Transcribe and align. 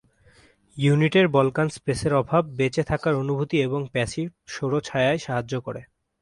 Unit 0.77 1.13
এর 1.15 1.27
বলকান 1.27 1.67
স্পেসের 1.69 2.13
অভাব 2.13 2.43
বেঁচে 2.49 2.83
থাকার 2.83 3.13
অনুভূতি 3.15 3.57
এবং 3.61 3.81
প্যাসিভ 3.91 4.27
সৌর 4.47 4.73
ছায়ায় 4.81 5.17
সাহায্য 5.17 5.53
করে। 5.61 5.81